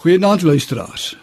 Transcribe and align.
Goeienaand 0.00 0.40
luisteraars. 0.42 1.16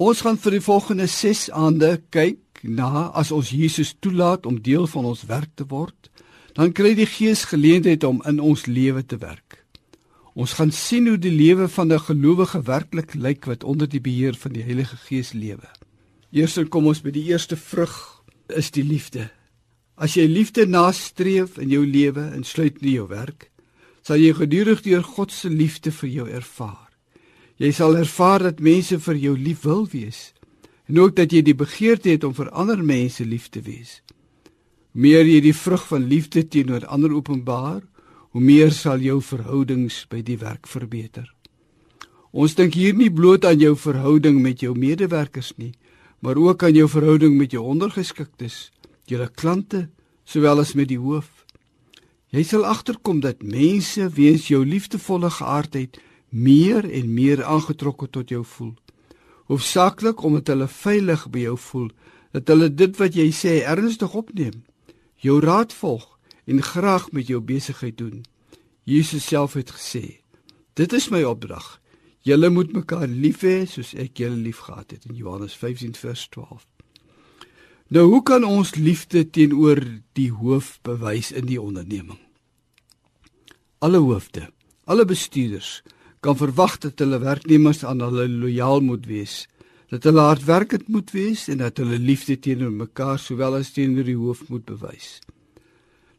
Ons 0.00 0.22
gaan 0.24 0.38
vir 0.40 0.54
die 0.56 0.62
volgende 0.64 1.04
6 1.12 1.50
aande 1.52 1.90
kyk 2.08 2.62
na 2.64 3.10
as 3.12 3.28
ons 3.36 3.50
Jesus 3.52 3.90
toelaat 4.00 4.46
om 4.48 4.62
deel 4.64 4.86
van 4.88 5.10
ons 5.10 5.26
werk 5.28 5.50
te 5.60 5.66
word, 5.68 6.08
dan 6.56 6.72
kry 6.72 6.94
die 6.96 7.04
Gees 7.04 7.42
geleentheid 7.50 8.06
om 8.08 8.22
in 8.24 8.40
ons 8.40 8.64
lewe 8.64 9.04
te 9.04 9.20
werk. 9.20 9.58
Ons 10.32 10.56
gaan 10.56 10.72
sien 10.72 11.04
hoe 11.04 11.18
die 11.20 11.34
lewe 11.34 11.68
van 11.68 11.92
'n 11.92 12.00
gelowige 12.08 12.62
werklik 12.62 13.12
lyk 13.14 13.44
wat 13.44 13.64
onder 13.64 13.88
die 13.88 14.00
beheer 14.00 14.40
van 14.40 14.56
die 14.56 14.64
Heilige 14.64 14.96
Gees 14.96 15.36
lewe. 15.36 15.68
Eerstens 16.32 16.70
kom 16.70 16.86
ons 16.86 17.04
by 17.04 17.10
die 17.10 17.28
eerste 17.28 17.56
vrug 17.56 18.24
is 18.48 18.70
die 18.70 18.84
liefde. 18.84 19.30
As 19.96 20.14
jy 20.14 20.24
liefde 20.24 20.66
nastreef 20.66 21.58
in 21.58 21.68
jou 21.68 21.84
lewe 21.86 22.30
en 22.32 22.44
sluit 22.44 22.80
in 22.80 22.88
jou 22.88 23.08
werk, 23.08 23.50
sal 24.02 24.16
jy 24.16 24.32
gedurig 24.32 24.80
deur 24.80 25.02
God 25.02 25.32
se 25.32 25.48
liefde 25.50 25.92
vir 25.92 26.08
jou 26.08 26.28
ervaar. 26.28 26.87
Jy 27.58 27.72
sal 27.74 27.96
ervaar 27.98 28.44
dat 28.46 28.60
mense 28.62 29.00
vir 29.02 29.16
jou 29.18 29.34
lief 29.34 29.64
wil 29.66 29.86
wees 29.90 30.32
en 30.88 31.00
ook 31.02 31.16
dat 31.18 31.32
jy 31.34 31.42
die 31.44 31.56
begeerte 31.58 32.12
het 32.14 32.24
om 32.24 32.32
vir 32.36 32.48
ander 32.54 32.78
mense 32.80 33.24
lief 33.26 33.48
te 33.50 33.60
wees. 33.60 33.98
Hoe 34.94 35.02
meer 35.02 35.26
jy 35.26 35.40
die 35.44 35.56
vrug 35.56 35.82
van 35.90 36.06
liefde 36.08 36.46
teenoor 36.48 36.86
ander 36.86 37.12
openbaar, 37.12 37.82
hoe 38.32 38.40
meer 38.40 38.70
sal 38.72 39.02
jou 39.02 39.18
verhoudings 39.20 40.06
by 40.08 40.22
die 40.22 40.38
werk 40.38 40.70
verbeter. 40.70 41.26
Ons 42.32 42.54
dink 42.54 42.76
hier 42.78 42.94
nie 42.94 43.10
bloot 43.10 43.44
aan 43.44 43.60
jou 43.60 43.74
verhouding 43.76 44.40
met 44.44 44.62
jou 44.62 44.74
medewerkers 44.78 45.52
nie, 45.56 45.74
maar 46.20 46.38
ook 46.38 46.62
aan 46.62 46.76
jou 46.76 46.88
verhouding 46.88 47.36
met 47.38 47.52
jou 47.52 47.64
ondergeskiktes, 47.64 48.70
jou 49.08 49.26
klante, 49.34 49.88
sowel 50.24 50.60
as 50.60 50.74
met 50.74 50.88
die 50.88 51.00
hoof. 51.00 51.28
Jy 52.30 52.44
sal 52.44 52.66
agterkom 52.68 53.20
dat 53.24 53.42
mense 53.42 54.08
weens 54.14 54.48
jou 54.48 54.64
liefdevolle 54.64 55.30
geaardheid 55.32 55.96
meer 56.28 56.90
en 56.90 57.14
meer 57.14 57.44
aangetrokke 57.44 58.10
tot 58.10 58.28
jou 58.28 58.44
voel. 58.44 58.74
Hoofsaaklik 59.48 60.22
omdat 60.22 60.52
hulle 60.52 60.68
veilig 60.68 61.24
by 61.32 61.46
jou 61.46 61.56
voel, 61.58 61.90
dat 62.36 62.48
hulle 62.52 62.68
dit 62.74 62.96
wat 63.00 63.16
jy 63.16 63.30
sê 63.32 63.60
ernstig 63.64 64.14
opneem, 64.14 64.62
jou 65.16 65.38
raad 65.40 65.72
volg 65.72 66.18
en 66.48 66.62
graag 66.62 67.10
met 67.12 67.28
jou 67.28 67.40
besigheid 67.40 67.96
doen. 67.98 68.24
Jesus 68.84 69.26
self 69.26 69.52
het 69.52 69.70
gesê: 69.70 70.20
"Dit 70.74 70.92
is 70.92 71.08
my 71.08 71.22
opdrag. 71.22 71.80
Julle 72.20 72.50
moet 72.50 72.72
mekaar 72.72 73.08
lief 73.08 73.40
hê 73.40 73.64
soos 73.66 73.94
ek 73.94 74.16
julle 74.16 74.36
liefgehad 74.36 74.90
het." 74.90 75.04
In 75.04 75.14
Johannes 75.14 75.56
15:12. 75.56 76.66
Nou, 77.88 78.06
hoe 78.08 78.22
kan 78.22 78.44
ons 78.44 78.74
liefde 78.74 79.30
teenoor 79.30 79.80
die 80.12 80.32
hoof 80.32 80.78
bewys 80.82 81.32
in 81.32 81.46
die 81.46 81.60
onderneming? 81.60 82.18
Alle 83.78 83.98
hoofde, 83.98 84.50
alle 84.84 85.04
bestuurders 85.04 85.82
kan 86.20 86.36
verwag 86.36 86.78
dat 86.78 86.98
hulle 86.98 87.18
werknemers 87.22 87.84
aan 87.84 88.00
hulle 88.00 88.28
lojaal 88.28 88.80
moet 88.80 89.06
wees, 89.06 89.46
dat 89.88 90.04
hulle 90.04 90.20
hardwerkend 90.20 90.88
moet 90.88 91.10
wees 91.10 91.48
en 91.48 91.62
dat 91.62 91.78
hulle 91.80 91.98
liefde 91.98 92.38
teenoor 92.38 92.72
mekaar 92.72 93.18
sowel 93.18 93.58
as 93.60 93.72
teenoor 93.72 94.04
die 94.04 94.18
hoof 94.18 94.48
moet 94.48 94.66
bewys. 94.68 95.18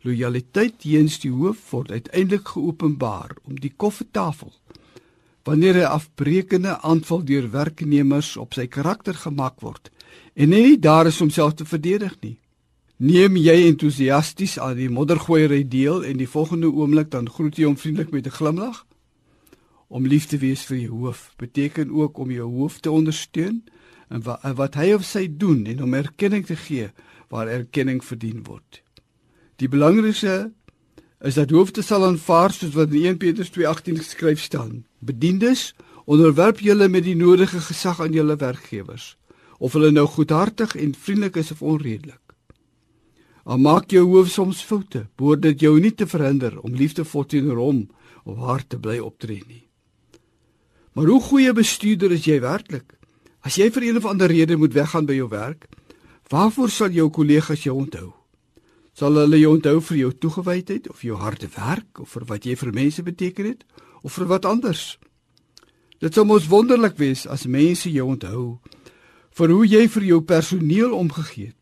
Lojaliteit 0.08 0.86
teenoor 0.88 1.20
die 1.20 1.32
hoof 1.32 1.60
word 1.72 1.92
uiteindelik 1.92 2.56
geopenbaar 2.56 3.36
om 3.44 3.60
die 3.60 3.74
koffietafel 3.76 4.54
wanneer 5.44 5.76
'n 5.76 5.92
afbreekende 5.98 6.82
aanval 6.82 7.24
deur 7.24 7.52
werknemers 7.52 8.38
op 8.38 8.54
sy 8.54 8.68
karakter 8.68 9.14
gemaak 9.14 9.62
word 9.62 9.90
en 10.36 10.52
hy 10.52 10.62
nie 10.62 10.80
daar 10.80 11.08
is 11.08 11.22
om 11.22 11.30
self 11.30 11.54
te 11.54 11.66
verdedig 11.66 12.16
nie. 12.22 12.38
Neem 12.98 13.36
jy 13.36 13.68
entoesiasties 13.68 14.60
aan 14.60 14.76
die 14.76 14.90
moddergooiery 14.90 15.68
deel 15.68 16.04
en 16.04 16.18
die 16.18 16.28
volgende 16.28 16.68
oomblik 16.68 17.12
dan 17.12 17.30
groet 17.30 17.58
jy 17.58 17.66
hom 17.66 17.78
vriendelik 17.78 18.12
met 18.12 18.28
'n 18.28 18.38
glimlag? 18.40 18.86
Om 19.90 20.06
lief 20.06 20.30
te 20.30 20.38
wees 20.38 20.64
vir 20.70 20.78
jou 20.78 21.04
hoof 21.04 21.32
beteken 21.42 21.90
ook 21.92 22.18
om 22.22 22.32
jou 22.32 22.48
hoof 22.48 22.80
te 22.80 22.92
ondersteun 22.94 23.64
en 24.10 24.22
wat, 24.26 24.46
wat 24.58 24.78
hy 24.78 24.94
of 24.94 25.06
sy 25.06 25.26
doen 25.30 25.66
en 25.70 25.84
om 25.84 25.98
erkenning 25.98 26.46
te 26.46 26.58
gee 26.58 26.90
waar 27.30 27.50
erkenning 27.50 28.02
verdien 28.06 28.44
word. 28.46 28.82
Die 29.62 29.70
belangrikste 29.70 30.52
is 31.26 31.36
dat 31.36 31.52
hoofde 31.52 31.84
sal 31.84 32.06
aanvaar 32.08 32.54
soos 32.56 32.76
wat 32.78 32.94
in 32.94 33.14
1 33.14 33.18
Petrus 33.22 33.52
2:18 33.52 33.98
geskryf 34.00 34.42
staan. 34.42 34.86
Bediendes, 35.00 35.74
onderwerp 36.06 36.60
julle 36.60 36.88
met 36.88 37.04
die 37.04 37.16
nodige 37.16 37.60
gesag 37.60 38.02
aan 38.02 38.14
julle 38.14 38.36
werkgewers, 38.36 39.18
of 39.58 39.74
hulle 39.74 39.92
nou 39.92 40.08
goedhartig 40.08 40.76
en 40.76 40.96
vriendelik 40.96 41.36
is 41.36 41.52
of 41.52 41.62
onredelik. 41.62 42.22
Al 43.44 43.58
maak 43.58 43.92
jou 43.92 44.06
hoof 44.08 44.30
soms 44.30 44.64
foute, 44.64 45.08
behoort 45.16 45.42
dit 45.42 45.60
jou 45.60 45.80
nie 45.80 45.94
te 45.94 46.08
verhinder 46.08 46.60
om 46.62 46.74
liefdevol 46.74 47.26
teenoor 47.26 47.58
hom 47.58 47.90
of 48.24 48.38
haar 48.38 48.68
te 48.68 48.80
bly 48.80 49.00
optree 49.00 49.44
nie. 49.48 49.69
Maar 50.94 51.06
hoe 51.06 51.22
goeie 51.22 51.54
bestuurder 51.54 52.12
is 52.12 52.26
jy 52.26 52.40
werklik? 52.42 52.96
As 53.46 53.56
jy 53.56 53.70
vir 53.72 53.84
een 53.88 53.98
of 53.98 54.06
ander 54.06 54.28
rede 54.28 54.58
moet 54.58 54.74
weggaan 54.74 55.06
by 55.06 55.16
jou 55.20 55.30
werk, 55.30 55.68
waarvoor 56.30 56.70
sal 56.70 56.90
jou 56.92 57.10
kollegas 57.10 57.64
jou 57.64 57.76
onthou? 57.78 58.14
Sal 58.94 59.16
hulle 59.16 59.40
jou 59.40 59.54
onthou 59.56 59.78
vir 59.92 59.98
jou 59.98 60.10
toegewydheid 60.12 60.90
of 60.90 61.04
jou 61.06 61.16
harde 61.18 61.48
werk 61.56 62.02
of 62.04 62.10
vir 62.18 62.26
wat 62.26 62.46
jy 62.46 62.58
vir 62.60 62.74
mense 62.74 63.04
beteken 63.04 63.54
het 63.54 63.64
of 64.04 64.18
vir 64.18 64.28
wat 64.28 64.46
anders? 64.46 64.98
Dit 66.00 66.16
sou 66.16 66.26
mos 66.26 66.50
wonderlik 66.50 66.98
wees 66.98 67.26
as 67.28 67.46
mense 67.46 67.92
jou 67.92 68.08
onthou 68.08 68.60
vir 69.40 69.54
hoe 69.56 69.66
jy 69.68 69.86
vir 69.88 70.04
jou 70.04 70.20
personeel 70.26 70.96
omgegee 70.96 71.54
het. 71.54 71.56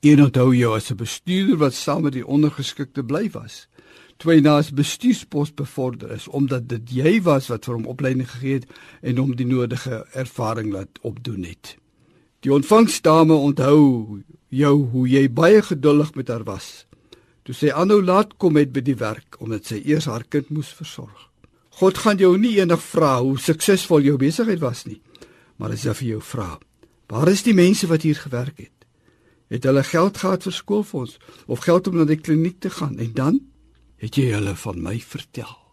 Een 0.00 0.22
onthou 0.24 0.54
jou 0.56 0.74
as 0.76 0.90
'n 0.90 0.96
bestuurder 0.96 1.56
wat 1.56 1.74
saam 1.74 2.02
met 2.02 2.12
die 2.12 2.26
ondergeskikte 2.26 3.04
bly 3.04 3.30
was 3.30 3.68
toe 4.16 4.32
hy 4.32 4.40
na 4.40 4.58
'n 4.58 4.74
bestuurspos 4.74 5.54
bevorder 5.54 6.10
is 6.10 6.28
omdat 6.28 6.68
dit 6.68 6.90
jy 6.90 7.22
was 7.22 7.48
wat 7.48 7.64
vir 7.64 7.74
hom 7.74 7.86
opleiding 7.86 8.28
gegee 8.28 8.54
het 8.54 8.66
en 9.02 9.16
hom 9.16 9.36
die 9.36 9.46
nodige 9.46 10.06
ervaring 10.12 10.72
laat 10.72 10.98
opdoen 11.02 11.44
het. 11.44 11.76
Die 12.40 12.52
ontvangsdame 12.52 13.34
onthou 13.34 14.22
jou 14.48 14.74
hoe 14.92 15.08
jy 15.08 15.28
baie 15.28 15.62
geduldig 15.62 16.14
met 16.14 16.28
haar 16.28 16.44
was. 16.44 16.86
Toe 17.42 17.54
sy 17.54 17.70
aanhou 17.70 18.02
laat 18.02 18.36
kom 18.36 18.56
het 18.56 18.72
by 18.72 18.80
die 18.80 18.96
werk 18.96 19.36
omdat 19.38 19.66
sy 19.66 19.82
eers 19.84 20.06
haar 20.06 20.24
kind 20.28 20.50
moes 20.50 20.72
versorg. 20.74 21.30
God 21.76 21.98
gaan 21.98 22.16
jou 22.16 22.38
nie 22.38 22.56
eendag 22.56 22.80
vra 22.80 23.18
hoe 23.20 23.38
suksesvol 23.38 24.00
jou 24.00 24.16
besigheid 24.16 24.62
was 24.62 24.86
nie, 24.86 25.00
maar 25.58 25.74
hy 25.74 25.76
vir 25.76 26.08
jou 26.08 26.20
vra, 26.24 26.58
waar 27.12 27.28
is 27.28 27.42
die 27.44 27.54
mense 27.54 27.86
wat 27.86 28.02
hier 28.02 28.16
gewerk 28.16 28.56
het? 28.56 28.72
Het 29.52 29.64
hulle 29.68 29.84
geld 29.84 30.16
gehad 30.16 30.42
vir 30.42 30.52
skoolfonds 30.52 31.18
of 31.46 31.66
geld 31.66 31.86
om 31.86 31.98
na 31.98 32.06
die 32.08 32.16
kliniek 32.16 32.60
te 32.60 32.70
gaan 32.70 32.96
en 32.98 33.12
dan 33.12 33.40
het 34.06 34.18
jy 34.20 34.28
hulle 34.36 34.54
van 34.54 34.82
my 34.82 35.00
vertel. 35.02 35.65